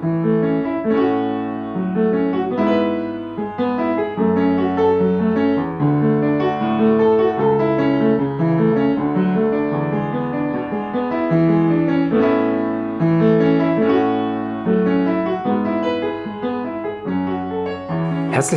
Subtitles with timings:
[0.00, 0.16] Herzlich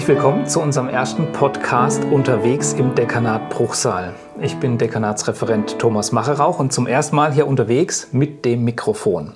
[0.07, 4.13] willkommen zu unserem ersten Podcast unterwegs im Dekanat Bruchsal.
[4.39, 9.33] Ich bin Dekanatsreferent Thomas Macherauch und zum ersten Mal hier unterwegs mit dem Mikrofon.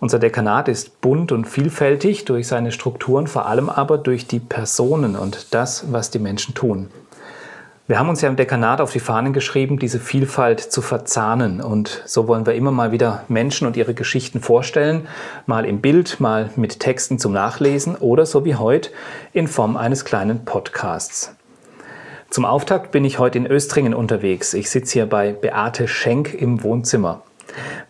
[0.00, 5.14] Unser Dekanat ist bunt und vielfältig durch seine Strukturen, vor allem aber durch die Personen
[5.14, 6.88] und das, was die Menschen tun.
[7.86, 11.60] Wir haben uns ja im Dekanat auf die Fahnen geschrieben, diese Vielfalt zu verzahnen.
[11.60, 15.06] Und so wollen wir immer mal wieder Menschen und ihre Geschichten vorstellen,
[15.44, 18.90] mal im Bild, mal mit Texten zum Nachlesen oder so wie heute
[19.34, 21.34] in Form eines kleinen Podcasts.
[22.30, 24.54] Zum Auftakt bin ich heute in Östringen unterwegs.
[24.54, 27.22] Ich sitze hier bei Beate Schenk im Wohnzimmer.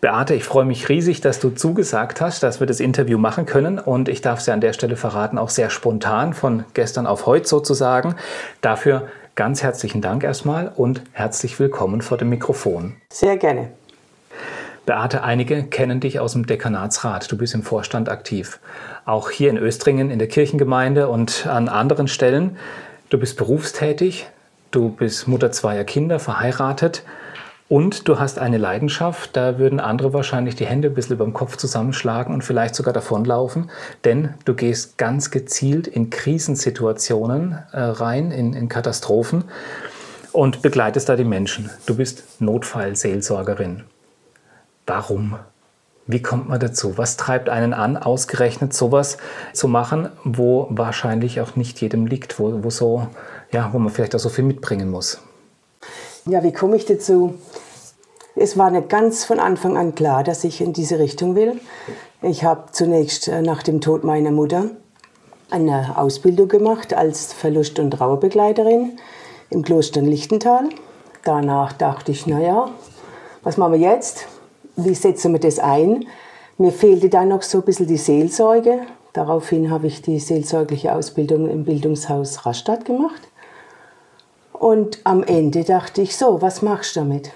[0.01, 3.79] Beate, ich freue mich riesig, dass du zugesagt hast, dass wir das Interview machen können.
[3.79, 7.47] Und ich darf sie an der Stelle verraten, auch sehr spontan von gestern auf heute
[7.47, 8.15] sozusagen.
[8.61, 12.97] Dafür Ganz herzlichen Dank erstmal und herzlich willkommen vor dem Mikrofon.
[13.11, 13.69] Sehr gerne.
[14.85, 17.31] Beate, einige kennen dich aus dem Dekanatsrat.
[17.31, 18.59] Du bist im Vorstand aktiv.
[19.05, 22.57] Auch hier in Östringen in der Kirchengemeinde und an anderen Stellen.
[23.09, 24.27] Du bist berufstätig,
[24.71, 27.03] du bist Mutter zweier Kinder, verheiratet.
[27.71, 31.33] Und du hast eine Leidenschaft, da würden andere wahrscheinlich die Hände ein bisschen über dem
[31.33, 33.71] Kopf zusammenschlagen und vielleicht sogar davonlaufen,
[34.03, 39.45] denn du gehst ganz gezielt in Krisensituationen äh, rein, in, in Katastrophen
[40.33, 41.69] und begleitest da die Menschen.
[41.85, 43.85] Du bist Notfallseelsorgerin.
[44.85, 45.37] Warum?
[46.07, 46.97] Wie kommt man dazu?
[46.97, 49.17] Was treibt einen an, ausgerechnet sowas
[49.53, 53.07] zu machen, wo wahrscheinlich auch nicht jedem liegt, wo, wo, so,
[53.53, 55.21] ja, wo man vielleicht auch so viel mitbringen muss?
[56.25, 57.35] Ja, wie komme ich dazu?
[58.35, 61.59] Es war nicht ganz von Anfang an klar, dass ich in diese Richtung will.
[62.21, 64.69] Ich habe zunächst äh, nach dem Tod meiner Mutter
[65.49, 68.97] eine Ausbildung gemacht als Verlust- und Trauerbegleiterin
[69.49, 70.69] im Kloster Lichtental.
[71.25, 72.71] Danach dachte ich, naja,
[73.43, 74.27] was machen wir jetzt?
[74.77, 76.05] Wie setzen wir das ein?
[76.57, 78.81] Mir fehlte dann noch so ein bisschen die Seelsorge.
[79.11, 83.27] Daraufhin habe ich die seelsorgliche Ausbildung im Bildungshaus Rastatt gemacht.
[84.53, 87.31] Und am Ende dachte ich so, was machst du damit?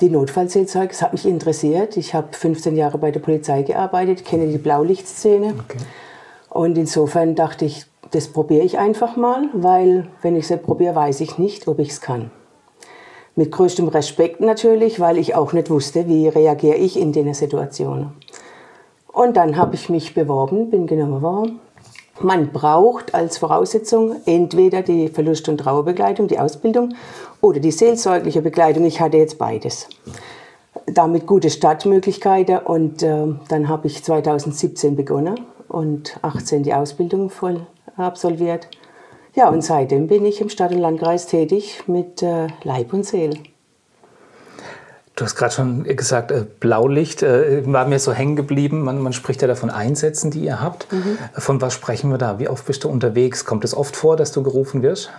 [0.00, 1.96] Die Notfallseelsorge, das hat mich interessiert.
[1.96, 5.54] Ich habe 15 Jahre bei der Polizei gearbeitet, kenne die Blaulichtszene.
[5.58, 5.78] Okay.
[6.50, 11.20] Und insofern dachte ich, das probiere ich einfach mal, weil wenn ich es probiere, weiß
[11.20, 12.30] ich nicht, ob ich es kann.
[13.34, 18.12] Mit größtem Respekt natürlich, weil ich auch nicht wusste, wie reagiere ich in den Situationen.
[19.12, 21.60] Und dann habe ich mich beworben, bin genommen worden
[22.20, 26.94] man braucht als Voraussetzung entweder die Verlust- und Trauerbegleitung, die Ausbildung,
[27.40, 28.84] oder die seelsorgliche Begleitung.
[28.84, 29.88] Ich hatte jetzt beides.
[30.86, 37.66] Damit gute Startmöglichkeiten und äh, dann habe ich 2017 begonnen und 18 die Ausbildung voll
[37.96, 38.68] absolviert.
[39.34, 43.38] Ja, und seitdem bin ich im Stadt- und Landkreis tätig mit äh, Leib und Seele.
[45.18, 48.82] Du hast gerade schon gesagt, äh, Blaulicht äh, war mir so hängen geblieben.
[48.82, 50.92] Man, man, spricht ja davon Einsätzen, die ihr habt.
[50.92, 51.18] Mhm.
[51.36, 52.38] Von was sprechen wir da?
[52.38, 53.44] Wie oft bist du unterwegs?
[53.44, 55.10] Kommt es oft vor, dass du gerufen wirst?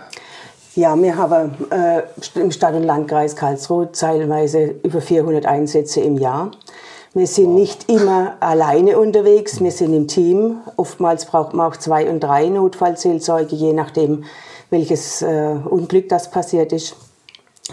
[0.74, 2.00] Ja, wir haben äh,
[2.38, 6.52] im Stadt- und Landkreis Karlsruhe teilweise über 400 Einsätze im Jahr.
[7.12, 10.60] Wir sind nicht immer alleine unterwegs, wir sind im Team.
[10.76, 14.24] Oftmals braucht man auch zwei und drei Notfallseelzeuge, je nachdem,
[14.70, 16.96] welches äh, Unglück das passiert ist.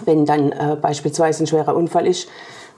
[0.05, 2.27] Wenn dann äh, beispielsweise ein schwerer Unfall ist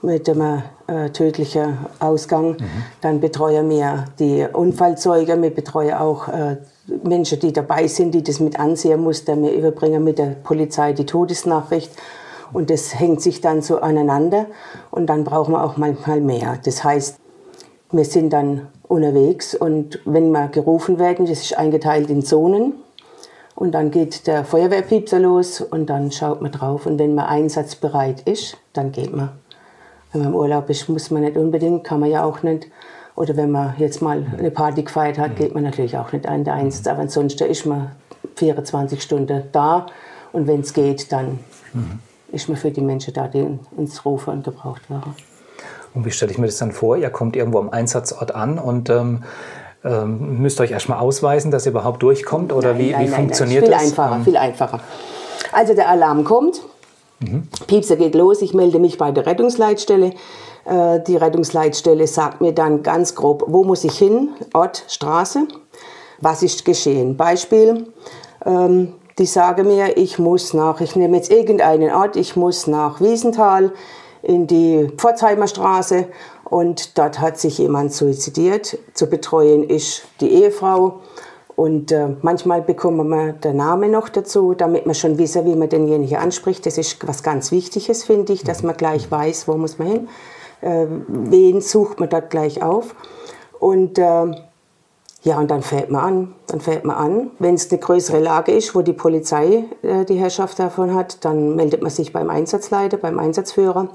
[0.02, 2.66] mit einem äh, tödlichen Ausgang, mhm.
[3.00, 6.56] dann betreuen wir die Unfallzeuge, wir betreuen auch äh,
[7.04, 9.42] Menschen, die dabei sind, die das mit ansehen mussten.
[9.42, 11.90] Wir überbringen mit der Polizei die Todesnachricht
[12.52, 14.46] und das hängt sich dann so aneinander
[14.90, 16.58] und dann brauchen wir auch manchmal mehr.
[16.64, 17.18] Das heißt,
[17.92, 22.74] wir sind dann unterwegs und wenn wir gerufen werden, das ist eingeteilt in Zonen,
[23.60, 26.86] und dann geht der Feuerwehrpiepser los und dann schaut man drauf.
[26.86, 29.32] Und wenn man einsatzbereit ist, dann geht man.
[30.10, 32.68] Wenn man im Urlaub ist, muss man nicht unbedingt, kann man ja auch nicht.
[33.16, 36.44] Oder wenn man jetzt mal eine Party gefeiert hat, geht man natürlich auch nicht an
[36.44, 36.86] der Einsatz.
[36.86, 37.90] Aber ansonsten ist man
[38.36, 39.84] 24 Stunden da.
[40.32, 41.40] Und wenn es geht, dann
[41.74, 41.98] mhm.
[42.32, 43.46] ist man für die Menschen da, die
[43.76, 45.14] ins Rufen und gebraucht werden.
[45.92, 46.96] Und wie stelle ich mir das dann vor?
[46.96, 49.22] Ihr kommt irgendwo am Einsatzort an und ähm,
[49.84, 52.52] ähm, müsst ihr euch erstmal ausweisen, dass ihr überhaupt durchkommt?
[52.52, 53.80] Oder nein, wie, nein, wie nein, funktioniert viel das?
[53.82, 54.24] Viel einfacher, ähm.
[54.24, 54.80] viel einfacher.
[55.52, 56.60] Also der Alarm kommt,
[57.20, 57.48] mhm.
[57.66, 60.12] Piepser geht los, ich melde mich bei der Rettungsleitstelle.
[60.64, 65.48] Äh, die Rettungsleitstelle sagt mir dann ganz grob, wo muss ich hin, Ort, Straße,
[66.20, 67.16] was ist geschehen.
[67.16, 67.86] Beispiel,
[68.44, 73.00] ähm, die sagen mir, ich muss nach, ich nehme jetzt irgendeinen Ort, ich muss nach
[73.00, 73.72] Wiesenthal
[74.22, 76.06] in die Pforzheimer Straße
[76.50, 78.76] Und dort hat sich jemand suizidiert.
[78.92, 81.00] Zu betreuen ist die Ehefrau.
[81.54, 85.68] Und äh, manchmal bekommen wir den Namen noch dazu, damit man schon wissen, wie man
[85.68, 86.66] denjenigen anspricht.
[86.66, 90.08] Das ist was ganz Wichtiges, finde ich, dass man gleich weiß, wo muss man hin.
[90.60, 92.94] Äh, wen sucht man dort gleich auf.
[93.60, 94.34] Und äh,
[95.22, 96.34] ja, und dann fällt man an.
[96.48, 97.30] Dann fällt man an.
[97.38, 101.54] Wenn es eine größere Lage ist, wo die Polizei äh, die Herrschaft davon hat, dann
[101.54, 103.88] meldet man sich beim Einsatzleiter, beim Einsatzführer.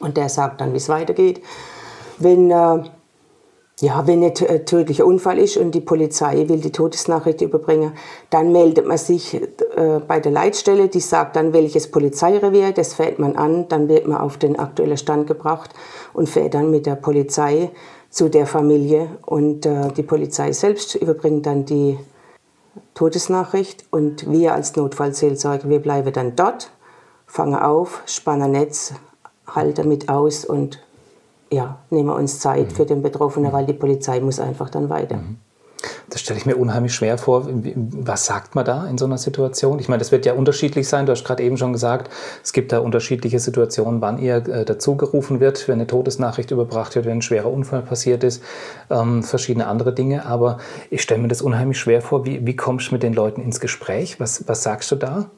[0.00, 1.42] Und der sagt dann, wie es weitergeht.
[2.18, 2.82] Wenn, äh,
[3.80, 7.92] ja, wenn ein tödlicher Unfall ist und die Polizei will die Todesnachricht überbringen,
[8.30, 13.18] dann meldet man sich äh, bei der Leitstelle, die sagt dann, welches Polizeirevier, das fährt
[13.18, 15.70] man an, dann wird man auf den aktuellen Stand gebracht
[16.12, 17.70] und fährt dann mit der Polizei
[18.10, 21.98] zu der Familie und äh, die Polizei selbst überbringt dann die
[22.94, 26.70] Todesnachricht und wir als Notfallseelsorger, wir bleiben dann dort,
[27.26, 28.94] fangen auf, spannen Netz,
[29.48, 30.80] halten damit aus und
[31.50, 32.74] ja, nehmen uns Zeit mhm.
[32.74, 35.16] für den Betroffenen, weil die Polizei muss einfach dann weiter.
[35.16, 35.38] Mhm.
[36.10, 37.46] Das stelle ich mir unheimlich schwer vor.
[37.48, 39.78] Was sagt man da in so einer Situation?
[39.78, 41.06] Ich meine, das wird ja unterschiedlich sein.
[41.06, 42.10] Du hast gerade eben schon gesagt,
[42.42, 47.04] es gibt da unterschiedliche Situationen, wann ihr äh, dazugerufen wird, wenn eine Todesnachricht überbracht wird,
[47.04, 48.42] wenn ein schwerer Unfall passiert ist,
[48.90, 50.26] ähm, verschiedene andere Dinge.
[50.26, 50.58] Aber
[50.90, 52.24] ich stelle mir das unheimlich schwer vor.
[52.24, 54.18] Wie, wie kommst du mit den Leuten ins Gespräch?
[54.18, 55.30] Was, was sagst du da?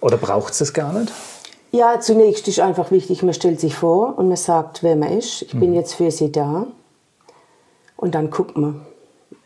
[0.00, 1.12] Oder braucht es gar nicht?
[1.72, 5.42] Ja, zunächst ist einfach wichtig, man stellt sich vor und man sagt, wer man ist.
[5.42, 5.60] Ich mhm.
[5.60, 6.66] bin jetzt für Sie da.
[7.96, 8.80] Und dann guckt man,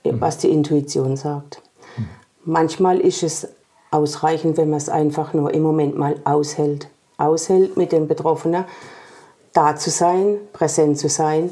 [0.05, 0.21] mhm.
[0.21, 1.61] was die Intuition sagt.
[1.97, 2.09] Mhm.
[2.45, 3.49] Manchmal ist es
[3.91, 6.89] ausreichend, wenn man es einfach nur im Moment mal aushält.
[7.19, 8.65] Aushält mit dem Betroffenen,
[9.53, 11.51] da zu sein, präsent zu sein.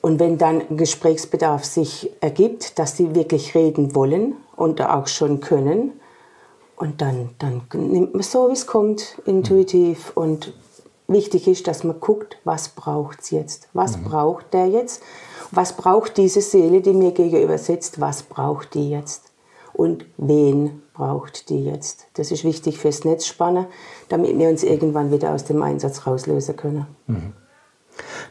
[0.00, 5.92] Und wenn dann Gesprächsbedarf sich ergibt, dass die wirklich reden wollen und auch schon können,
[6.76, 10.12] und dann, dann nimmt man so, wie es kommt, intuitiv.
[10.14, 10.52] Und
[11.08, 13.68] wichtig ist, dass man guckt, was braucht es jetzt?
[13.72, 14.04] Was mhm.
[14.04, 15.02] braucht der jetzt?
[15.50, 18.00] Was braucht diese Seele, die mir gegenüber sitzt?
[18.00, 19.32] Was braucht die jetzt?
[19.72, 22.06] Und wen braucht die jetzt?
[22.14, 23.66] Das ist wichtig fürs Netzspannen,
[24.08, 26.86] damit wir uns irgendwann wieder aus dem Einsatz rauslösen können.
[27.06, 27.32] Mhm.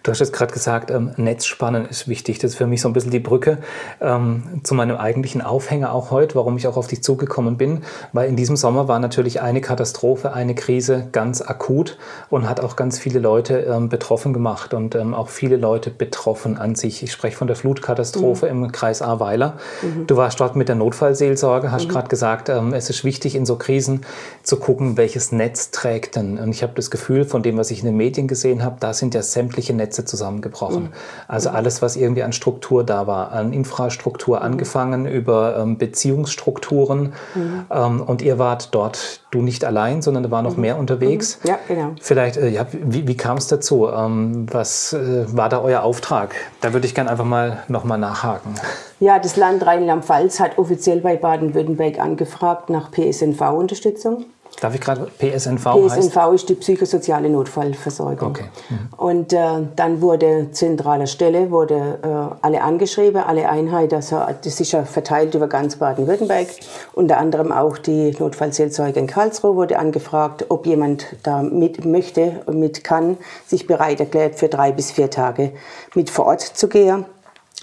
[0.03, 2.39] Du hast jetzt gerade gesagt, ähm, Netzspannen ist wichtig.
[2.39, 3.59] Das ist für mich so ein bisschen die Brücke
[4.01, 7.83] ähm, zu meinem eigentlichen Aufhänger auch heute, warum ich auch auf dich zugekommen bin.
[8.13, 11.97] Weil in diesem Sommer war natürlich eine Katastrophe, eine Krise ganz akut
[12.29, 16.57] und hat auch ganz viele Leute ähm, betroffen gemacht und ähm, auch viele Leute betroffen
[16.57, 17.03] an sich.
[17.03, 18.65] Ich spreche von der Flutkatastrophe mhm.
[18.65, 19.57] im Kreis Ahrweiler.
[19.81, 20.07] Mhm.
[20.07, 21.91] Du warst dort mit der Notfallseelsorge, hast mhm.
[21.91, 24.01] gerade gesagt, ähm, es ist wichtig in so Krisen
[24.43, 26.37] zu gucken, welches Netz trägt denn.
[26.37, 28.93] Und ich habe das Gefühl, von dem, was ich in den Medien gesehen habe, da
[28.93, 30.83] sind ja sämtliche Netze Netze zusammengebrochen.
[30.83, 30.89] Mhm.
[31.27, 34.43] Also alles, was irgendwie an Struktur da war, an Infrastruktur mhm.
[34.43, 37.13] angefangen über ähm, Beziehungsstrukturen.
[37.35, 37.65] Mhm.
[37.69, 40.61] Ähm, und ihr wart dort, du nicht allein, sondern da war noch mhm.
[40.61, 41.39] mehr unterwegs.
[41.43, 41.49] Mhm.
[41.49, 41.91] Ja, genau.
[42.01, 43.87] Vielleicht, äh, ja, wie, wie kam es dazu?
[43.87, 46.35] Ähm, was äh, war da euer Auftrag?
[46.61, 48.55] Da würde ich gerne einfach mal nochmal nachhaken.
[48.99, 54.25] Ja, das Land Rheinland-Pfalz hat offiziell bei Baden-Württemberg angefragt nach PSNV-Unterstützung.
[54.61, 56.35] Darf ich gerade PSNV PSNV heißt?
[56.35, 58.29] ist die psychosoziale Notfallversorgung.
[58.29, 58.45] Okay.
[58.69, 58.89] Mhm.
[58.97, 59.39] Und äh,
[59.75, 65.35] dann wurde zentrale Stelle, wurde äh, alle angeschrieben, alle Einheiten, also das ist ja verteilt
[65.35, 66.47] über ganz Baden-Württemberg.
[66.93, 72.59] Unter anderem auch die Notfallseelsorge in Karlsruhe wurde angefragt, ob jemand da mit möchte und
[72.59, 75.51] mit kann, sich bereit erklärt, für drei bis vier Tage
[75.95, 77.05] mit vor Ort zu gehen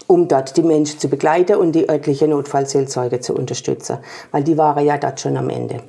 [0.08, 3.98] um dort die Menschen zu begleiten und die örtliche Notfallseelsorge zu unterstützen,
[4.31, 5.81] weil die waren ja dort schon am Ende.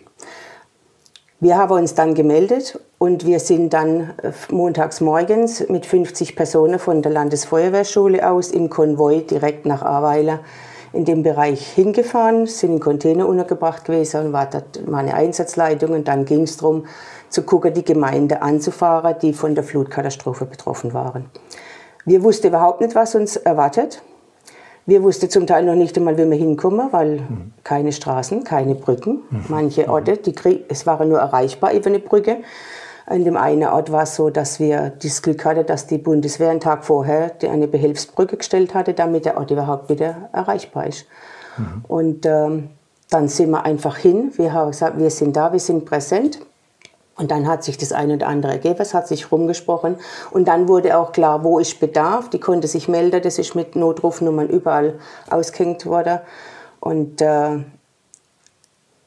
[1.44, 6.80] Wir haben uns dann gemeldet und wir sind dann äh, montags morgens mit 50 Personen
[6.80, 10.40] von der Landesfeuerwehrschule aus im Konvoi direkt nach Ahrweiler
[10.94, 16.08] in dem Bereich hingefahren, sind in Container untergebracht gewesen und war dort meine Einsatzleitung und
[16.08, 16.86] dann ging es darum,
[17.28, 21.26] zu gucken, die Gemeinde anzufahren, die von der Flutkatastrophe betroffen waren.
[22.06, 24.02] Wir wussten überhaupt nicht, was uns erwartet.
[24.86, 27.54] Wir wussten zum Teil noch nicht einmal, wie wir hinkommen, weil mhm.
[27.64, 29.22] keine Straßen, keine Brücken.
[29.30, 29.46] Mhm.
[29.48, 32.38] Manche Orte, die Krieg, es waren nur erreichbar über eine Brücke.
[33.10, 36.50] In dem einen Ort war es so, dass wir das Glück hatten, dass die Bundeswehr
[36.50, 41.06] einen Tag vorher eine Behelfsbrücke gestellt hatte, damit der Ort überhaupt wieder erreichbar ist.
[41.58, 41.86] Mhm.
[41.88, 42.70] Und ähm,
[43.10, 44.32] dann sind wir einfach hin.
[44.36, 46.40] Wir haben gesagt, wir sind da, wir sind präsent.
[47.16, 49.98] Und dann hat sich das eine oder andere ergeben, es hat sich rumgesprochen.
[50.32, 52.30] Und dann wurde auch klar, wo ist Bedarf.
[52.30, 56.20] Die konnte sich melden, das ist mit Notrufnummern überall ausgehängt worden.
[56.80, 57.60] Und äh,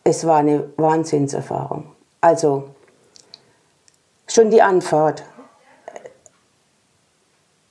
[0.04, 1.90] es war eine Wahnsinnserfahrung.
[2.20, 2.68] Also
[4.28, 5.24] schon die Anfahrt.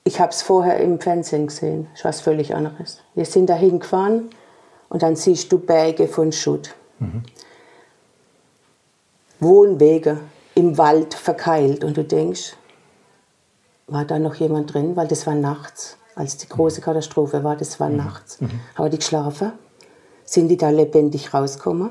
[0.04, 3.02] Ich habe es vorher im Fernsehen gesehen, ist was völlig anderes.
[3.14, 4.30] Wir sind dahin gefahren
[4.88, 6.74] und dann siehst du Berge von Schutt.
[6.98, 7.22] Mhm.
[9.40, 10.18] Wohnwege
[10.54, 12.56] im Wald verkeilt und du denkst,
[13.86, 17.78] war da noch jemand drin, weil das war nachts, als die große Katastrophe war, das
[17.78, 18.40] war nachts.
[18.40, 18.60] Mhm.
[18.74, 19.52] Aber die geschlafen,
[20.24, 21.90] sind die da lebendig rausgekommen.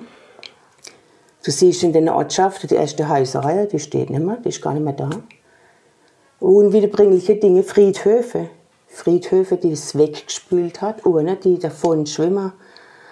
[1.44, 4.74] Du siehst in der Ortschaft, die erste Häuserreihe, die steht nicht mehr, die ist gar
[4.74, 5.10] nicht mehr da.
[6.40, 8.50] Unwiederbringliche Dinge, Friedhöfe.
[8.88, 12.54] Friedhöfe, die es weggespült hat, ohne die davon schwimmen.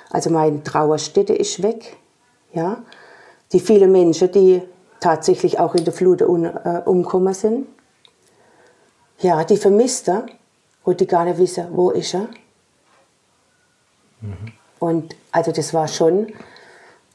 [0.09, 1.97] Also meine Trauerstätte ist weg.
[2.53, 2.83] Ja?
[3.53, 4.61] Die vielen Menschen, die
[4.99, 7.67] tatsächlich auch in der Flut un, äh, umgekommen sind.
[9.19, 10.25] Ja, die vermisst er,
[10.83, 12.27] wo die gar nicht wissen, wo ist er.
[14.21, 14.53] Mhm.
[14.79, 16.27] Und also das war schon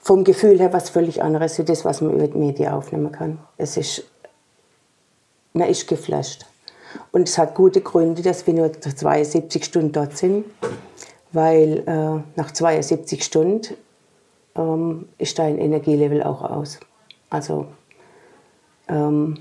[0.00, 3.38] vom Gefühl her was völlig anderes, wie das, was man über die Medien aufnehmen kann.
[3.56, 4.04] Es ist,
[5.52, 6.46] man ist geflasht.
[7.12, 10.46] Und es hat gute Gründe, dass wir nur 72 Stunden dort sind,
[11.32, 13.76] weil äh, nach 72 Stunden
[14.58, 16.80] ähm, ist dein Energielevel auch aus.
[17.30, 17.66] Also
[18.88, 19.38] ähm,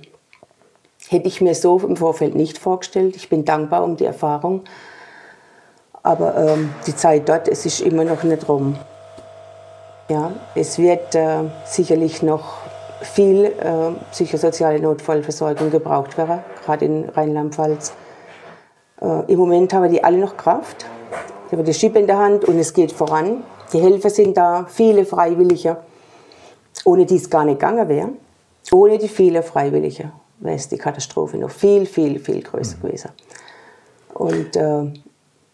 [1.09, 3.15] hätte ich mir so im Vorfeld nicht vorgestellt.
[3.15, 4.63] Ich bin dankbar um die Erfahrung.
[6.03, 8.77] Aber ähm, die Zeit dort, es ist immer noch nicht rum.
[10.09, 12.59] Ja, es wird äh, sicherlich noch
[13.01, 17.93] viel äh, psychosoziale Notfallversorgung gebraucht werden, gerade in Rheinland-Pfalz.
[19.01, 20.85] Äh, Im Moment haben die alle noch Kraft.
[21.51, 23.43] Die haben die Schippe in der Hand und es geht voran.
[23.73, 25.77] Die Helfer sind da, viele Freiwillige,
[26.85, 28.09] ohne die es gar nicht gegangen wäre.
[28.71, 32.81] Ohne die vielen Freiwillige wäre es die Katastrophe noch viel, viel, viel größer mhm.
[32.81, 33.11] gewesen.
[34.13, 34.99] Und äh,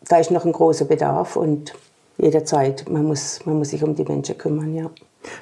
[0.07, 1.73] da ist noch ein großer Bedarf und
[2.17, 4.89] jederzeit, man muss, man muss sich um die Menschen kümmern, ja.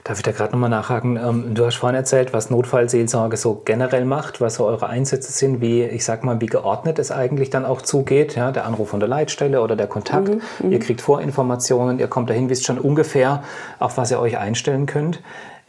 [0.04, 1.18] Darf ich da gerade nochmal nachhaken?
[1.18, 5.62] Ähm, du hast vorhin erzählt, was Notfallseelsorge so generell macht, was so eure Einsätze sind,
[5.62, 8.36] wie, ich sag mal, wie geordnet es eigentlich dann auch zugeht.
[8.36, 10.30] Ja, der Anruf von der Leitstelle oder der Kontakt.
[10.30, 10.72] Mhm, mhm.
[10.72, 13.44] ihr kriegt Vorinformationen, ihr kommt dahin, wisst schon ungefähr,
[13.80, 15.22] auf was ihr euch einstellen könnt.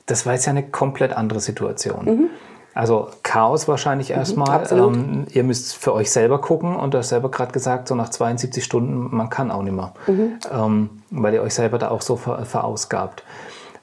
[0.07, 2.05] Das war jetzt ja eine komplett andere Situation.
[2.05, 2.31] Mhm.
[2.75, 4.67] Also Chaos wahrscheinlich mhm, erstmal.
[4.73, 8.09] Ähm, ihr müsst für euch selber gucken und du hast selber gerade gesagt, so nach
[8.09, 10.39] 72 Stunden, man kann auch nicht mehr, mhm.
[10.53, 13.23] ähm, weil ihr euch selber da auch so ver verausgabt.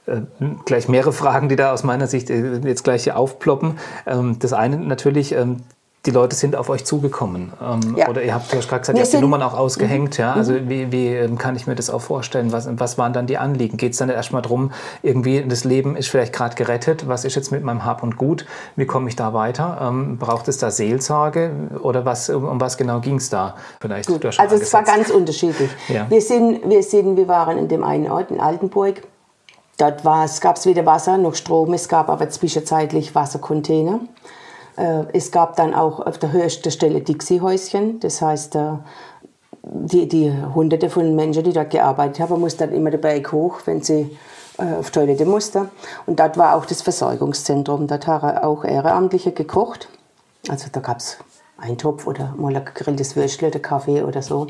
[0.06, 0.22] Äh,
[0.66, 3.78] gleich mehrere Fragen, die da aus meiner Sicht äh, jetzt gleich hier aufploppen.
[4.06, 5.58] Ähm, das eine natürlich, ähm,
[6.06, 7.52] die Leute sind auf euch zugekommen.
[7.62, 8.08] Ähm, ja.
[8.08, 10.18] Oder ihr habt ja gerade gesagt, ihr habt die Nummern auch ausgehängt.
[10.18, 10.22] Mhm.
[10.22, 10.34] Ja?
[10.34, 10.70] Also mhm.
[10.70, 12.54] wie, wie ähm, kann ich mir das auch vorstellen?
[12.54, 13.78] Was, was waren dann die Anliegen?
[13.78, 14.72] Geht es dann erstmal darum,
[15.04, 18.46] irgendwie das Leben ist vielleicht gerade gerettet, was ist jetzt mit meinem Hab und Gut?
[18.78, 19.80] Wie komme ich da weiter?
[19.82, 21.52] Ähm, braucht es da Seelsorge
[21.82, 23.56] oder was, um, um was genau ging es da?
[23.82, 24.26] Vielleicht Gut.
[24.40, 25.70] Also es war ganz unterschiedlich.
[25.90, 26.10] Ja.
[26.10, 29.02] Wir, sind, wir, sind, wir waren in dem einen Ort in Altenburg.
[29.78, 34.02] Dort gab es weder Wasser noch Strom, es gab aber zwischenzeitlich Wassercontainer.
[34.78, 38.74] Äh, es gab dann auch auf der höchsten Stelle Dixie-Häuschen, das heißt, äh,
[39.64, 43.60] die, die hunderte von Menschen, die dort gearbeitet haben, mussten dann immer den Berg hoch,
[43.66, 44.18] wenn sie
[44.58, 45.70] äh, auf Toilette mussten.
[46.06, 47.88] Und dort war auch das Versorgungszentrum.
[47.88, 49.90] Dort haben auch Ehrenamtliche gekocht.
[50.48, 51.18] Also da gab es
[51.58, 54.48] Eintopf oder mal ein gegrilltes Würstle oder Kaffee oder so.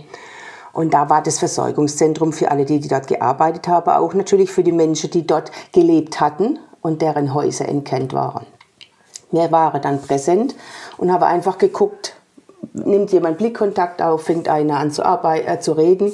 [0.71, 4.63] Und da war das Versorgungszentrum für alle, die, die dort gearbeitet haben, auch natürlich für
[4.63, 8.45] die Menschen, die dort gelebt hatten und deren Häuser entkennt waren.
[9.31, 10.55] Wir waren dann präsent
[10.97, 12.15] und haben einfach geguckt,
[12.73, 16.11] nimmt jemand Blickkontakt auf, fängt einer an zu, äh, zu reden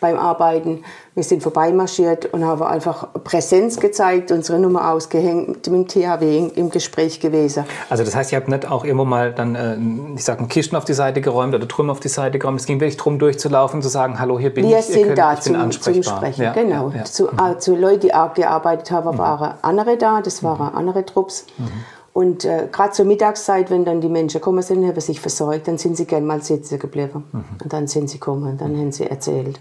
[0.00, 0.84] beim Arbeiten.
[1.14, 6.68] Wir sind vorbeimarschiert und haben einfach Präsenz gezeigt, unsere Nummer ausgehängt, mit dem THW im
[6.68, 7.64] Gespräch gewesen.
[7.88, 10.84] Also das heißt, ihr habt nicht auch irgendwo mal dann, äh, ich sage, Kisten auf
[10.84, 12.60] die Seite geräumt oder Trümmer auf die Seite geräumt.
[12.60, 14.88] Es ging wirklich darum, durchzulaufen, zu sagen, hallo, hier bin Wir ich.
[14.88, 16.90] Wir sind könnt, da zum, zum, Sprechen, ja, genau.
[16.90, 17.04] Ja, ja.
[17.04, 19.18] Zu, äh, zu Leuten, die auch gearbeitet haben, mhm.
[19.18, 20.78] waren andere da, das waren mhm.
[20.78, 21.46] andere Trupps.
[21.56, 21.95] Mhm.
[22.16, 25.76] Und äh, gerade zur Mittagszeit, wenn dann die Menschen gekommen sind, haben sich versorgt, dann
[25.76, 27.24] sind sie gerne mal sitzen geblieben.
[27.30, 27.44] Mhm.
[27.62, 29.60] Und dann sind sie gekommen dann haben sie erzählt,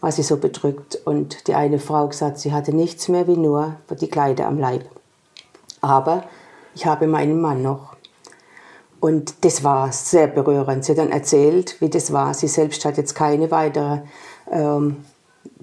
[0.00, 0.98] was sie so bedrückt.
[1.04, 4.86] Und die eine Frau gesagt, sie hatte nichts mehr wie nur die Kleider am Leib.
[5.82, 6.24] Aber
[6.74, 7.96] ich habe meinen Mann noch.
[8.98, 10.86] Und das war sehr berührend.
[10.86, 12.32] Sie hat dann erzählt, wie das war.
[12.32, 14.04] Sie selbst hat jetzt keine weiteren
[14.50, 15.04] ähm,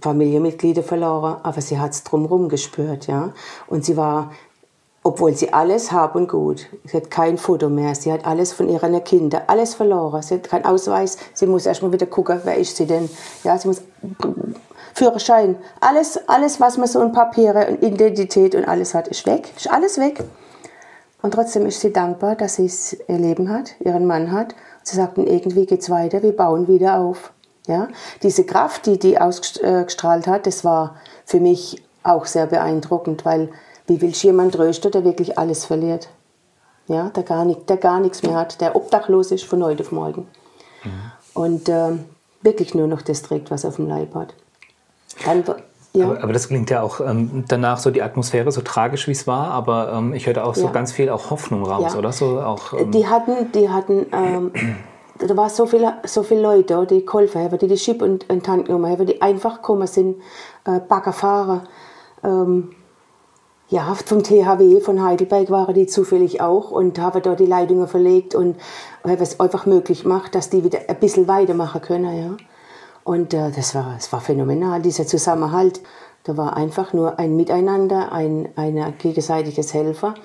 [0.02, 3.08] Familienmitglieder verloren, aber sie hat es drumherum gespürt.
[3.08, 3.34] Ja?
[3.66, 4.34] Und sie war
[5.08, 6.68] obwohl sie alles haben und gut.
[6.84, 10.22] Sie hat kein Foto mehr, sie hat alles von ihren Kindern, alles verloren.
[10.22, 13.10] Sie hat keinen Ausweis, sie muss erstmal wieder gucken, wer ist sie denn.
[13.46, 13.82] Ja, sie muss
[14.94, 19.54] Führerschein, alles, alles, was man so in Papiere und Identität und alles hat, ist weg,
[19.56, 20.26] ist alles weg.
[21.22, 22.70] Und trotzdem ist sie dankbar, dass sie
[23.08, 24.56] ihr Leben hat, ihren Mann hat.
[24.84, 27.32] Sie sagt, irgendwie geht es weiter, wir bauen wieder auf.
[27.66, 27.88] Ja?
[28.24, 33.50] Diese Kraft, die die ausgestrahlt hat, das war für mich auch sehr beeindruckend, weil
[33.88, 36.10] wie willst du jemanden trösten, der wirklich alles verliert?
[36.88, 39.92] Ja, der gar, nicht, der gar nichts mehr hat, der obdachlos ist von heute auf
[39.92, 40.28] morgen.
[40.84, 41.12] Mhm.
[41.34, 41.92] Und äh,
[42.42, 44.34] wirklich nur noch das trägt, was er auf dem Leib hat.
[45.26, 45.44] Dann,
[45.94, 46.06] Ja.
[46.06, 49.26] Aber, aber, das klingt ja auch ähm, danach so die Atmosphäre, so tragisch wie es
[49.26, 50.72] war, aber ähm, ich hörte auch so ja.
[50.72, 52.00] ganz viel auch Hoffnung raus, ja.
[52.00, 52.12] oder?
[52.12, 54.52] So auch, ähm die hatten, die hatten, ähm,
[55.18, 58.48] da war so viele, so viele Leute, die geholfen haben, die die Schiff und, und
[58.48, 60.18] Hand genommen haben, die einfach gekommen sind,
[60.66, 61.64] äh, Baggerfahrer,
[62.24, 62.70] ähm,
[63.70, 68.34] ja, vom THW von Heidelberg waren die zufällig auch und haben dort die Leitungen verlegt
[68.34, 68.56] und
[69.04, 72.38] es einfach möglich gemacht, dass die wieder ein bisschen weitermachen können, ja.
[73.04, 75.82] Und äh, das, war, das war phänomenal, dieser Zusammenhalt.
[76.24, 80.16] Da war einfach nur ein Miteinander, ein, ein gegenseitiges Helfer.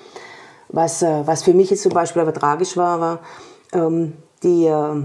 [0.67, 3.19] Was, äh, was für mich jetzt zum Beispiel aber tragisch war, war,
[3.71, 5.01] ähm, die äh,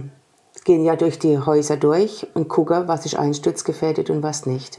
[0.65, 4.79] gehen ja durch die Häuser durch und gucken, was ist einsturzgefährdet und was nicht.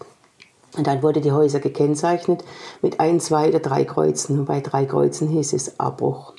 [0.78, 2.44] Und dann wurde die Häuser gekennzeichnet
[2.82, 4.40] mit ein, zwei oder drei Kreuzen.
[4.40, 6.34] Und bei drei Kreuzen hieß es Abbruch.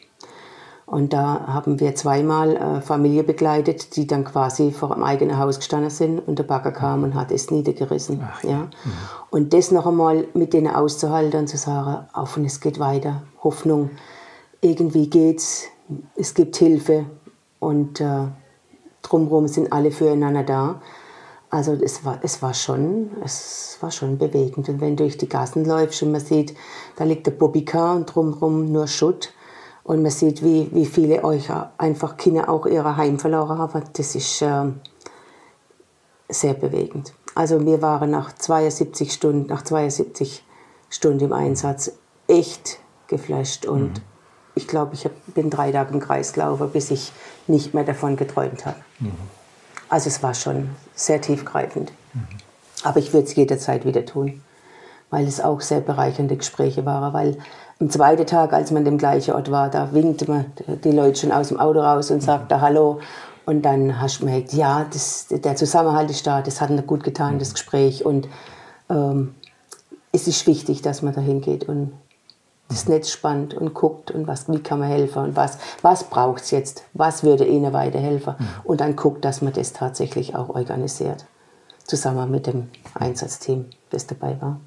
[0.90, 5.58] Und da haben wir zweimal äh, Familie begleitet, die dann quasi vor dem eigenen Haus
[5.58, 8.20] gestanden sind und der Bagger kam und hat es niedergerissen.
[8.28, 8.50] Ach, ja.
[8.50, 8.58] ja.
[8.58, 8.70] Mhm.
[9.30, 13.22] Und das noch einmal mit denen auszuhalten und zu sagen, auf und es geht weiter,
[13.44, 13.90] Hoffnung,
[14.60, 15.68] irgendwie geht's,
[16.16, 17.06] es gibt Hilfe
[17.60, 18.26] und äh,
[19.02, 20.82] drumherum sind alle füreinander da.
[21.50, 24.68] Also es war, es war schon, es war schon bewegend.
[24.68, 26.54] Und wenn du durch die Gassen läufst und man sieht,
[26.94, 29.32] da liegt der Bobbycar und drumherum nur Schutt
[29.82, 33.82] und man sieht, wie, wie viele euch einfach Kinder auch ihre Heim verloren haben.
[33.94, 34.66] Das ist äh,
[36.28, 37.12] sehr bewegend.
[37.34, 40.44] Also wir waren nach 72 Stunden, nach 72
[40.88, 41.92] Stunden im Einsatz
[42.28, 42.78] echt
[43.08, 44.02] geflasht und mhm.
[44.54, 47.12] ich glaube, ich bin drei Tage im Kreis gelaufen, bis ich
[47.48, 48.76] nicht mehr davon geträumt habe.
[49.00, 49.12] Mhm.
[49.90, 51.92] Also es war schon sehr tiefgreifend.
[52.14, 52.26] Mhm.
[52.84, 54.40] Aber ich würde es jederzeit wieder tun,
[55.10, 57.36] weil es auch sehr bereichernde Gespräche waren, weil
[57.80, 60.46] am zweiten Tag, als man an dem gleichen Ort war, da winkte man
[60.84, 63.00] die Leute schon aus dem Auto raus und sagte Hallo.
[63.46, 67.02] Und dann hast du gemerkt, ja, das, der Zusammenhalt ist da, das hat mir gut
[67.02, 68.04] getan, das Gespräch.
[68.04, 68.28] Und
[68.88, 69.34] ähm,
[70.12, 71.92] es ist wichtig, dass man dahin geht und
[72.70, 76.42] das Netz spannt und guckt und was, wie kann man helfen und was, was braucht
[76.42, 78.34] es jetzt, was würde ihnen weiterhelfen.
[78.64, 81.26] Und dann guckt, dass man das tatsächlich auch organisiert,
[81.84, 84.60] zusammen mit dem Einsatzteam, das dabei war.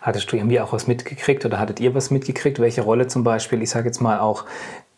[0.00, 3.62] Hattest du irgendwie auch was mitgekriegt oder hattet ihr was mitgekriegt, welche Rolle zum Beispiel,
[3.62, 4.44] ich sage jetzt mal auch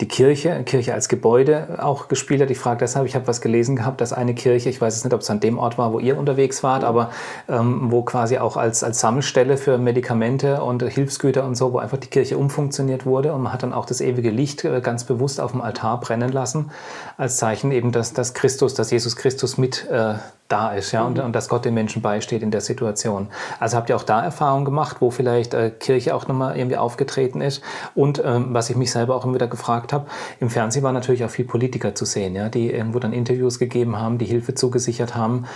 [0.01, 2.51] die Kirche, Kirche als Gebäude auch gespielt hat?
[2.51, 5.15] Ich frage deshalb, ich habe was gelesen gehabt, dass eine Kirche, ich weiß es nicht,
[5.15, 7.11] ob es an dem Ort war, wo ihr unterwegs wart, aber
[7.49, 11.99] ähm, wo quasi auch als, als Sammelstelle für Medikamente und Hilfsgüter und so, wo einfach
[11.99, 15.41] die Kirche umfunktioniert wurde und man hat dann auch das ewige Licht äh, ganz bewusst
[15.41, 16.71] auf dem Altar brennen lassen,
[17.17, 20.15] als Zeichen eben, dass, dass Christus, dass Jesus Christus mit äh,
[20.49, 21.25] da ist ja, und, mhm.
[21.25, 23.29] und dass Gott den Menschen beisteht in der Situation.
[23.59, 27.41] Also habt ihr auch da Erfahrungen gemacht, wo vielleicht äh, Kirche auch nochmal irgendwie aufgetreten
[27.41, 27.63] ist?
[27.95, 30.07] Und ähm, was ich mich selber auch immer wieder gefragt habe,
[30.41, 33.99] im Fernsehen waren natürlich auch viele Politiker zu sehen, ja, die irgendwo dann Interviews gegeben
[33.99, 35.47] haben, die Hilfe zugesichert haben.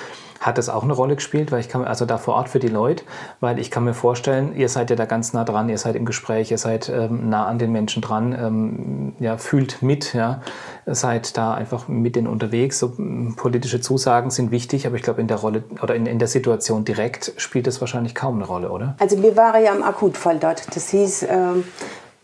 [0.40, 2.68] Hat das auch eine Rolle gespielt, weil ich kann, also da vor Ort für die
[2.68, 3.04] Leute,
[3.40, 6.06] weil ich kann mir vorstellen, ihr seid ja da ganz nah dran, ihr seid im
[6.06, 10.40] Gespräch, ihr seid ähm, nah an den Menschen dran, ähm, ja, fühlt mit, ja,
[10.86, 12.78] seid da einfach mit denen unterwegs.
[12.78, 12.94] So,
[13.36, 16.86] politische Zusagen sind wichtig, aber ich glaube in der Rolle oder in, in der Situation
[16.86, 18.96] direkt spielt das wahrscheinlich kaum eine Rolle, oder?
[18.98, 20.74] Also wir waren ja im Akutfall dort.
[20.74, 21.64] Das hieß, ähm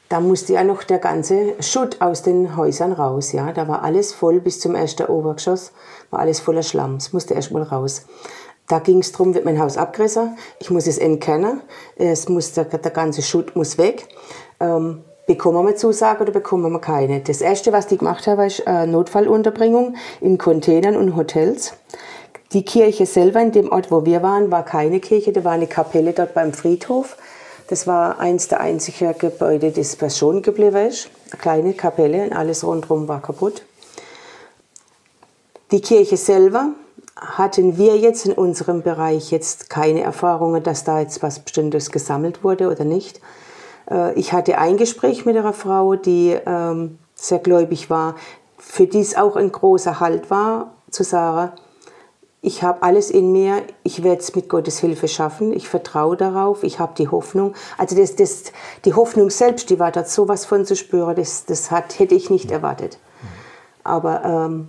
[0.09, 3.33] da musste ja noch der ganze Schutt aus den Häusern raus.
[3.33, 3.53] Ja?
[3.53, 5.73] Da war alles voll bis zum ersten Obergeschoss,
[6.11, 6.97] war alles voller Schlamm.
[6.97, 8.07] Es musste erst mal raus.
[8.69, 11.61] Da ging es darum, wird mein Haus abgerissen, ich muss es entkernen,
[11.95, 14.09] es muss der, der ganze Schutt muss weg.
[14.59, 17.21] Ähm, bekommen wir Zusage oder bekommen wir keine?
[17.21, 21.75] Das Erste, was die gemacht haben, ist äh, Notfallunterbringung in Containern und Hotels.
[22.53, 25.67] Die Kirche selber, in dem Ort, wo wir waren, war keine Kirche, da war eine
[25.69, 27.17] Kapelle dort beim Friedhof.
[27.69, 31.09] Das war eins der einzigen Gebäude, das was schon geblieben ist.
[31.31, 33.63] Eine kleine Kapelle und alles rundherum war kaputt.
[35.73, 36.71] Die Kirche selber
[37.17, 42.45] hatten wir jetzt in unserem Bereich jetzt keine Erfahrungen, dass da jetzt was Bestimmtes gesammelt
[42.45, 43.21] wurde oder nicht.
[43.91, 48.15] Äh, ich hatte ein Gespräch mit einer Frau, die ähm, sehr gläubig war,
[48.59, 51.53] für die es auch ein großer Halt war, zu sagen,
[52.47, 56.63] ich habe alles in mir, ich werde es mit Gottes Hilfe schaffen, ich vertraue darauf,
[56.63, 57.55] ich habe die Hoffnung.
[57.77, 58.53] Also das, das,
[58.85, 62.31] die Hoffnung selbst, die war dort sowas von zu spüren, das, das hat, hätte ich
[62.31, 62.99] nicht erwartet.
[63.83, 64.69] Aber ähm,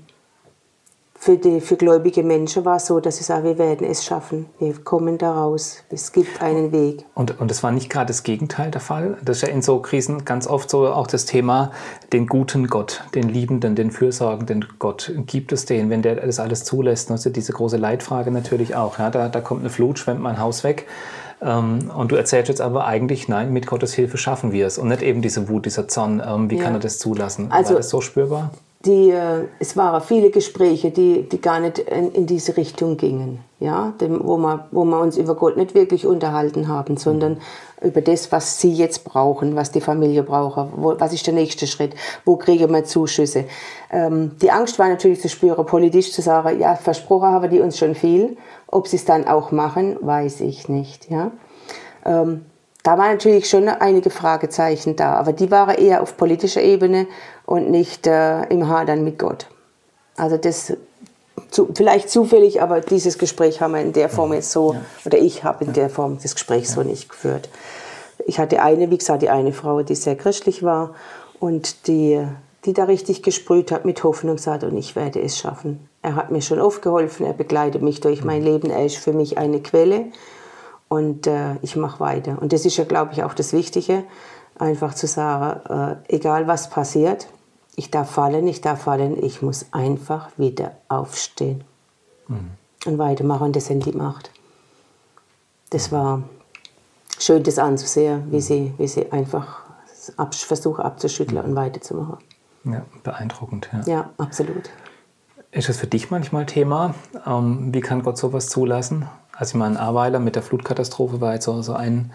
[1.20, 4.46] für, die, für gläubige Menschen war es so, dass sie sagen, wir werden es schaffen,
[4.60, 7.06] wir kommen da raus, es gibt einen Weg.
[7.16, 9.18] Und, und das war nicht gerade das Gegenteil der Fall?
[9.26, 11.72] Das ist ja in so Krisen ganz oft so auch das Thema,
[12.14, 15.12] den guten Gott, den liebenden, den fürsorgenden Gott.
[15.26, 17.10] Gibt es den, wenn der das alles zulässt?
[17.10, 19.00] Also diese große Leitfrage natürlich auch.
[19.00, 19.10] Ja?
[19.10, 20.86] Da, da kommt eine Flut, schwemmt mein Haus weg.
[21.42, 24.78] Ähm, und du erzählst jetzt aber eigentlich, nein, mit Gottes Hilfe schaffen wir es.
[24.78, 26.22] Und nicht eben diese Wut, dieser Zorn.
[26.26, 26.64] Ähm, wie ja.
[26.64, 27.52] kann er das zulassen?
[27.52, 28.52] Also, war das so spürbar?
[28.86, 33.40] Die, äh, es waren viele Gespräche, die, die gar nicht in, in diese Richtung gingen,
[33.60, 37.38] ja, dem, wo, wir, wo wir uns über Gott nicht wirklich unterhalten haben, sondern
[37.82, 41.66] über das, was sie jetzt brauchen, was die Familie braucht, wo, was ist der nächste
[41.66, 43.46] Schritt, wo kriegen wir Zuschüsse.
[43.92, 47.78] Ähm, die Angst war natürlich zu spüren, politisch zu sagen, ja, versprochen haben die uns
[47.78, 48.38] schon viel,
[48.68, 51.32] ob sie es dann auch machen, weiß ich nicht, ja.
[52.06, 52.46] Ähm,
[52.88, 57.08] da waren natürlich schon einige Fragezeichen da, aber die waren eher auf politischer Ebene
[57.46, 59.48] und nicht äh, im Hadern mit Gott.
[60.16, 60.72] Also das
[61.52, 64.80] zu, vielleicht zufällig, aber dieses Gespräch haben wir in der Form jetzt so, ja.
[65.04, 66.76] oder ich habe in der Form das Gespräch ja.
[66.76, 67.50] so nicht geführt.
[68.26, 70.96] Ich hatte eine, wie gesagt, die eine Frau, die sehr christlich war
[71.42, 72.26] und die,
[72.64, 75.90] die da richtig gesprüht hat mit Hoffnung, gesagt, und ich werde es schaffen.
[76.04, 79.12] Er hat mir schon oft geholfen, er begleitet mich durch mein Leben, er ist für
[79.12, 80.06] mich eine Quelle
[80.90, 82.42] und äh, ich mache weiter.
[82.42, 84.04] Und das ist ja, glaube ich, auch das Wichtige,
[84.58, 87.28] einfach zu sagen, äh, egal was passiert,
[87.76, 91.64] ich darf fallen, ich darf fallen, ich muss einfach wieder aufstehen
[92.28, 92.52] mhm.
[92.86, 93.48] und weitermachen.
[93.48, 94.32] Und das haben die gemacht.
[95.70, 96.24] Das war
[97.20, 98.42] schön, das anzusehen, wie, mhm.
[98.42, 99.62] sie, wie sie einfach
[100.32, 101.50] versuchen abzuschütteln mhm.
[101.50, 102.18] und weiterzumachen.
[102.64, 103.70] Ja, beeindruckend.
[103.72, 104.70] Ja, ja absolut.
[105.52, 106.96] Ist das für dich manchmal Thema?
[107.26, 109.08] Ähm, wie kann Gott sowas zulassen?
[109.38, 112.12] Also ich meine, Ahrweiler mit der Flutkatastrophe war jetzt so, so ein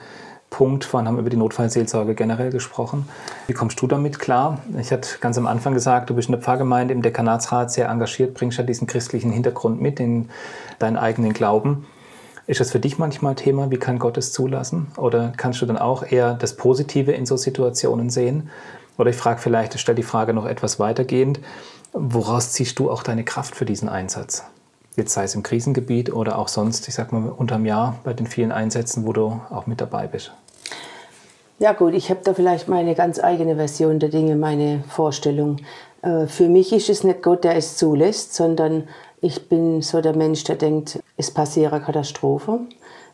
[0.51, 0.85] Punkt.
[0.85, 3.09] Vorhin haben wir über die Notfallseelsorge generell gesprochen.
[3.47, 4.59] Wie kommst du damit klar?
[4.79, 8.35] Ich hatte ganz am Anfang gesagt, du bist in der Pfarrgemeinde im Dekanatsrat sehr engagiert,
[8.35, 10.31] bringst ja diesen christlichen Hintergrund mit in
[10.81, 11.87] deinen eigenen Glauben.
[12.49, 13.71] Ist das für dich manchmal Thema?
[13.71, 14.89] Wie kann Gott es zulassen?
[14.97, 18.51] Oder kannst du dann auch eher das Positive in so Situationen sehen?
[18.99, 21.39] Oder ich frage vielleicht, ich stelle die Frage noch etwas weitergehend.
[21.93, 24.45] Woraus ziehst du auch deine Kraft für diesen Einsatz?
[24.97, 28.27] Jetzt sei es im Krisengebiet oder auch sonst, ich sag mal, unterm Jahr bei den
[28.27, 30.33] vielen Einsätzen, wo du auch mit dabei bist.
[31.59, 35.59] Ja gut, ich habe da vielleicht meine ganz eigene Version der Dinge, meine Vorstellung.
[36.03, 38.89] Äh, für mich ist es nicht Gott, der es zulässt, sondern
[39.21, 42.59] ich bin so der Mensch, der denkt, es passiert eine Katastrophe.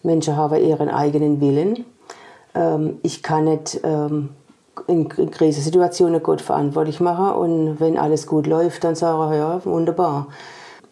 [0.03, 1.85] Menschen haben ihren eigenen Willen.
[2.55, 4.31] Ähm, ich kann nicht ähm,
[4.87, 10.29] in Krisensituationen Gott verantwortlich machen und wenn alles gut läuft, dann sage ich, ja, wunderbar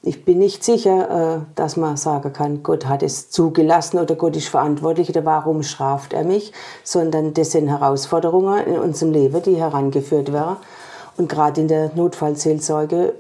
[0.03, 4.37] ich bin nicht sicher, äh, dass man sagen kann, Gott hat es zugelassen oder Gott
[4.37, 6.53] ist verantwortlich oder warum straft er mich,
[6.85, 10.57] sondern das sind Herausforderungen in unserem Leben, die herangeführt werden.
[11.17, 13.15] Und gerade in der Notfallseelsorge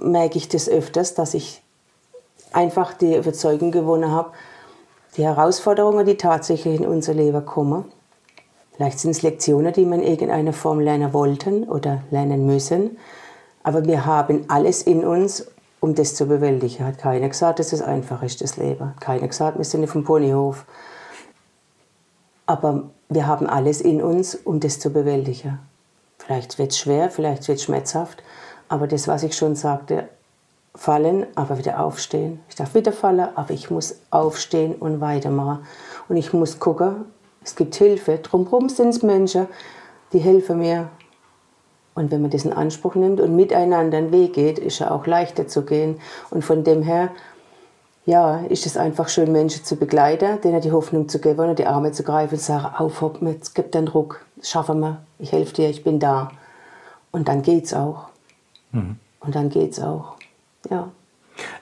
[0.00, 1.62] merke ich das öfters, dass ich
[2.52, 4.30] einfach die Überzeugung gewonnen habe,
[5.16, 7.84] die Herausforderungen, die tatsächlich in unser Leben kommen,
[8.76, 12.96] vielleicht sind es Lektionen, die man in irgendeiner Form lernen wollten oder lernen müssen,
[13.62, 15.46] aber wir haben alles in uns,
[15.84, 16.86] um das zu bewältigen.
[16.86, 18.94] Hat keiner gesagt, dass es einfach ist, das Leben.
[19.00, 20.64] Keiner gesagt, wir sind auf dem Ponyhof.
[22.46, 25.58] Aber wir haben alles in uns, um das zu bewältigen.
[26.16, 28.22] Vielleicht wird es schwer, vielleicht wird es schmerzhaft,
[28.70, 30.08] aber das, was ich schon sagte,
[30.74, 32.40] fallen, aber wieder aufstehen.
[32.48, 35.66] Ich darf wieder fallen, aber ich muss aufstehen und weitermachen.
[36.08, 37.04] Und ich muss gucken,
[37.42, 38.16] es gibt Hilfe.
[38.22, 39.48] Drumherum sind es Menschen,
[40.14, 40.88] die helfen mir,
[41.94, 45.06] und wenn man das in Anspruch nimmt und miteinander einen Weg geht, ist er auch
[45.06, 46.00] leichter zu gehen.
[46.30, 47.10] Und von dem her,
[48.04, 51.66] ja, ist es einfach schön, Menschen zu begleiten, denen die Hoffnung zu geben und die
[51.66, 55.02] Arme zu greifen und zu sagen, auf, hopp, jetzt gibt den Druck, das schaffen wir,
[55.18, 56.32] ich helfe dir, ich bin da.
[57.12, 58.08] Und dann geht's auch.
[58.72, 58.96] Mhm.
[59.20, 60.16] Und dann geht's auch,
[60.68, 60.90] ja.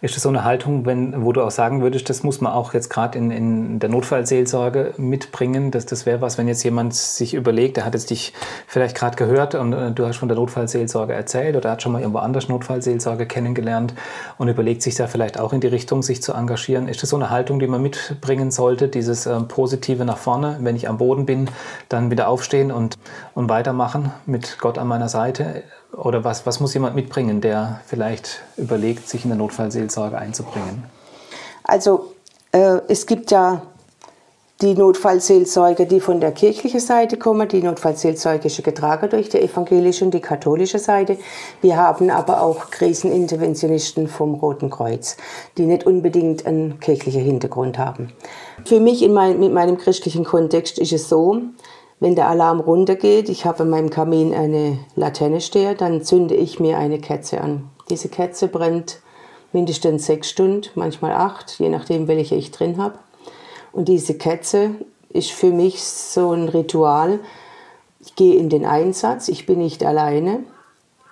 [0.01, 2.75] Ist das so eine Haltung, wenn, wo du auch sagen würdest, das muss man auch
[2.75, 5.71] jetzt gerade in, in der Notfallseelsorge mitbringen?
[5.71, 8.33] Dass das wäre was, wenn jetzt jemand sich überlegt, der hat jetzt dich
[8.67, 12.01] vielleicht gerade gehört und äh, du hast von der Notfallseelsorge erzählt oder hat schon mal
[12.01, 13.95] irgendwo anders Notfallseelsorge kennengelernt
[14.39, 16.89] und überlegt sich da vielleicht auch in die Richtung, sich zu engagieren.
[16.89, 20.77] Ist das so eine Haltung, die man mitbringen sollte, dieses äh, Positive nach vorne, wenn
[20.77, 21.49] ich am Boden bin,
[21.89, 22.99] dann wieder aufstehen und,
[23.35, 25.63] und weitermachen mit Gott an meiner Seite?
[25.97, 30.85] Oder was, was muss jemand mitbringen, der vielleicht überlegt, sich in der Notfallseelsorge einzubringen?
[31.65, 32.13] Also
[32.53, 33.63] äh, es gibt ja
[34.63, 37.49] die Notfallseelsorge, die von der kirchlichen Seite kommen.
[37.49, 41.19] Die Notfallseelsorge ist getragen durch die evangelische und die katholische Seite.
[41.61, 45.17] Wir haben aber auch Kriseninterventionisten vom Roten Kreuz,
[45.59, 48.13] die nicht unbedingt einen kirchlichen Hintergrund haben.
[48.65, 51.41] Für mich in mein, mit meinem christlichen Kontext ist es so,
[52.03, 56.59] wenn der Alarm runtergeht, ich habe in meinem Kamin eine Laterne stehen, dann zünde ich
[56.59, 57.71] mir eine Kerze an.
[57.91, 58.99] Diese Kerze brennt
[59.53, 62.99] mindestens sechs Stunden, manchmal acht, je nachdem, welche ich drin habe.
[63.71, 64.73] Und diese Kerze
[65.11, 67.21] ist für mich so ein Ritual.
[68.01, 70.41] Ich gehe in den Einsatz, ich bin nicht alleine.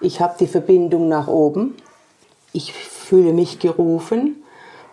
[0.01, 1.77] Ich habe die Verbindung nach oben.
[2.53, 4.43] Ich fühle mich gerufen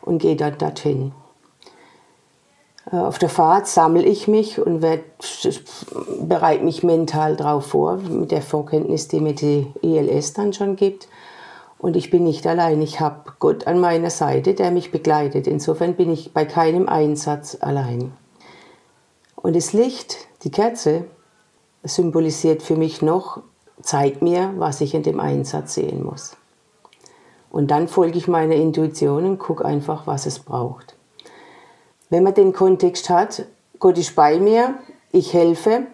[0.01, 1.11] und gehe dann dorthin.
[2.91, 4.85] Äh, auf der Fahrt sammle ich mich und
[6.21, 11.07] bereite mich mental darauf vor, mit der Vorkenntnis, die mir die ILS dann schon gibt.
[11.79, 12.81] Und ich bin nicht allein.
[12.81, 15.45] Ich habe Gott an meiner Seite, der mich begleitet.
[15.45, 18.13] Insofern bin ich bei keinem Einsatz allein.
[19.35, 21.05] Und das Licht, die Kerze,
[21.83, 23.41] symbolisiert für mich noch,
[23.81, 26.35] zeigt mir, was ich in dem Einsatz sehen muss.
[27.51, 30.96] Und dann folge ich meiner Intuition und gucke einfach, was es braucht.
[32.09, 33.45] Wenn man den Kontext hat,
[33.79, 34.75] Gott ist bei mir,
[35.11, 35.87] ich helfe,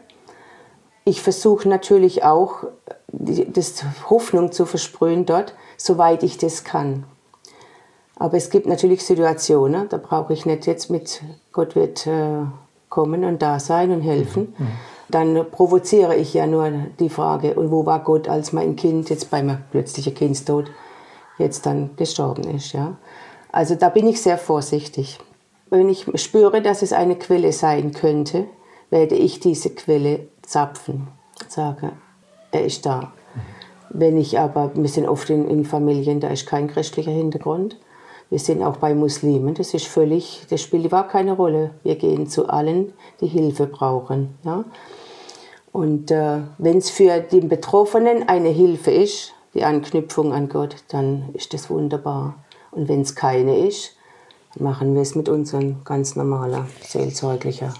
[1.05, 2.63] ich versuche natürlich auch,
[3.07, 7.03] das Hoffnung zu versprühen dort, soweit ich das kann.
[8.15, 11.21] Aber es gibt natürlich Situationen, da brauche ich nicht jetzt mit
[11.51, 12.45] Gott wird äh,
[12.89, 14.53] kommen und da sein und helfen.
[14.57, 14.67] Mhm.
[15.09, 19.29] Dann provoziere ich ja nur die Frage, und wo war Gott, als mein Kind jetzt
[19.29, 20.71] beim plötzlichen Kindstod
[21.37, 22.71] jetzt dann gestorben ist.
[22.73, 22.97] Ja?
[23.51, 25.19] Also da bin ich sehr vorsichtig.
[25.73, 28.45] Wenn ich spüre, dass es eine Quelle sein könnte,
[28.91, 31.07] werde ich diese Quelle zapfen.
[31.47, 31.93] Sage,
[32.51, 33.11] er ist da.
[33.89, 37.79] Wenn ich aber, wir sind oft in, in Familien, da ist kein christlicher Hintergrund.
[38.29, 41.71] Wir sind auch bei Muslimen, das ist völlig, das spielt überhaupt keine Rolle.
[41.81, 44.37] Wir gehen zu allen, die Hilfe brauchen.
[44.45, 44.65] Ja?
[45.71, 51.29] Und äh, wenn es für den Betroffenen eine Hilfe ist, die Anknüpfung an Gott, dann
[51.33, 52.35] ist das wunderbar.
[52.69, 53.97] Und wenn es keine ist,
[54.59, 57.73] machen wir es mit unseren ganz normaler seelsorglicher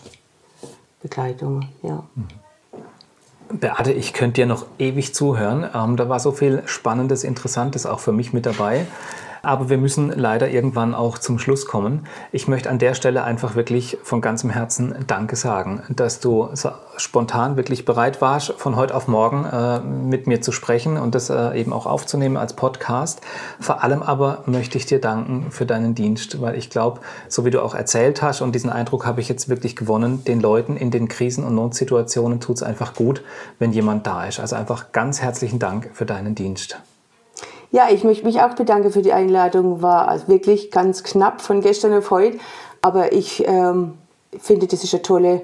[1.02, 1.68] Begleitung.
[1.82, 2.04] Ja.
[3.52, 5.70] Beate, ich könnte dir noch ewig zuhören.
[5.74, 8.88] Ähm, da war so viel Spannendes, Interessantes auch für mich mit dabei.
[9.46, 12.08] Aber wir müssen leider irgendwann auch zum Schluss kommen.
[12.32, 16.48] Ich möchte an der Stelle einfach wirklich von ganzem Herzen Danke sagen, dass du
[16.96, 21.30] spontan wirklich bereit warst, von heute auf morgen äh, mit mir zu sprechen und das
[21.30, 23.20] äh, eben auch aufzunehmen als Podcast.
[23.60, 27.52] Vor allem aber möchte ich dir danken für deinen Dienst, weil ich glaube, so wie
[27.52, 30.90] du auch erzählt hast und diesen Eindruck habe ich jetzt wirklich gewonnen, den Leuten in
[30.90, 33.22] den Krisen- und Notsituationen tut es einfach gut,
[33.60, 34.40] wenn jemand da ist.
[34.40, 36.80] Also einfach ganz herzlichen Dank für deinen Dienst.
[37.74, 39.82] Ja, ich möchte mich auch bedanken für die Einladung.
[39.82, 42.38] War also wirklich ganz knapp von gestern auf heute.
[42.84, 43.94] Aber ich ähm,
[44.38, 45.42] finde, das ist eine tolle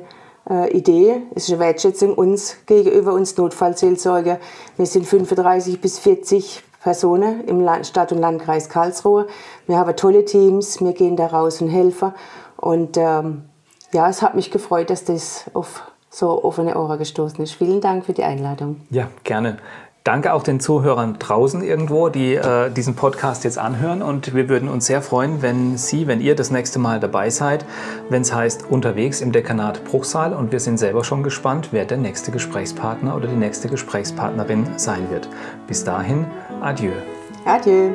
[0.48, 1.24] äh, Idee.
[1.34, 4.40] Es ist eine Wertschätzung uns gegenüber uns Notfallseelsorger.
[4.78, 9.26] Wir sind 35 bis 40 Personen im Land, Stadt- und Landkreis Karlsruhe.
[9.66, 10.80] Wir haben tolle Teams.
[10.82, 12.14] Wir gehen da raus und helfen.
[12.58, 13.46] Und ähm,
[13.92, 17.54] ja, es hat mich gefreut, dass das auf so offene Ohren gestoßen ist.
[17.54, 18.82] Vielen Dank für die Einladung.
[18.92, 19.58] Ja, gerne.
[20.04, 24.02] Danke auch den Zuhörern draußen irgendwo, die äh, diesen Podcast jetzt anhören.
[24.02, 27.66] Und wir würden uns sehr freuen, wenn Sie, wenn ihr das nächste Mal dabei seid,
[28.10, 30.34] wenn es heißt Unterwegs im Dekanat Bruchsal.
[30.34, 35.10] Und wir sind selber schon gespannt, wer der nächste Gesprächspartner oder die nächste Gesprächspartnerin sein
[35.12, 35.30] wird.
[35.68, 36.26] Bis dahin,
[36.62, 36.94] adieu.
[37.46, 37.92] Adieu.